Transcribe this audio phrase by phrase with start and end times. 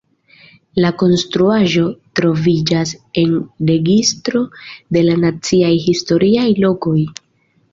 [0.83, 1.83] La konstruaĵo
[2.19, 2.93] troviĝas
[3.25, 3.37] en
[3.73, 4.41] registro
[4.97, 6.99] de la Naciaj Historiaj Lokoj.